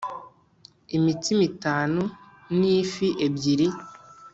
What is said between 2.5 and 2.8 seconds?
n